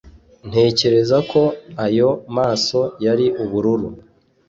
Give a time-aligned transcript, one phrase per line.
[0.49, 1.41] ntekereza ko
[1.85, 3.89] ayo maso yari ubururu